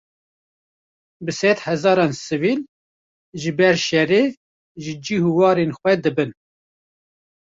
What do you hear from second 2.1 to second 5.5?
sivîl, ji ber şerê, ji cih û